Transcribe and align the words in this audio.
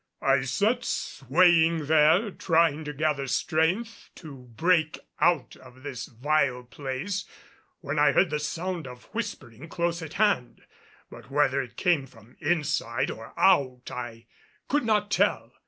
I 0.23 0.41
sat 0.45 0.83
swaying 0.83 1.85
there, 1.85 2.31
trying 2.31 2.83
to 2.85 2.91
gather 2.91 3.27
strength 3.27 4.09
to 4.15 4.35
break 4.55 4.97
out 5.19 5.55
of 5.57 5.83
this 5.83 6.07
vile 6.07 6.63
place, 6.63 7.25
when 7.81 7.99
I 7.99 8.11
heard 8.11 8.31
the 8.31 8.39
sound 8.39 8.87
of 8.87 9.03
whispering 9.13 9.69
close 9.69 10.01
at 10.01 10.13
hand; 10.13 10.63
but 11.11 11.29
whether 11.29 11.61
it 11.61 11.77
came 11.77 12.07
from 12.07 12.35
inside 12.39 13.11
or 13.11 13.31
out 13.39 13.91
I 13.91 14.25
could 14.67 14.85
not 14.85 15.11
tell. 15.11 15.53